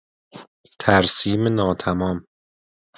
ترسیم 0.79 1.41
ناتمام 1.55 2.17